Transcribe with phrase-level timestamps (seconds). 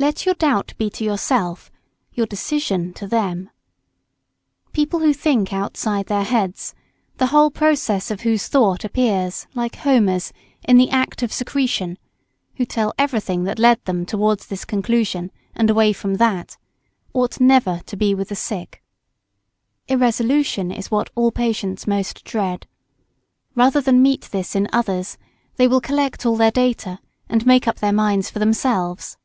[0.00, 1.72] Let your doubt be to yourself,
[2.12, 3.50] your decision to them.
[4.72, 6.72] People who think outside their heads,
[7.16, 11.98] the whole process of whose thought appears, like Homer's, in the act of secretion,
[12.54, 16.56] who tell everything that led them towards this conclusion and away from that,
[17.12, 18.80] ought never to be with the sick.
[19.88, 22.66] [Sidenote: Irresolution most painful to them.] Irresolution is what all patients most dread.
[23.56, 25.18] Rather than meet this in others,
[25.56, 29.16] they will collect all their data, and make up their minds for themselves.